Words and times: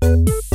Música 0.00 0.47